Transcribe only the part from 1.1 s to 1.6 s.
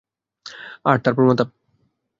পর মাথা।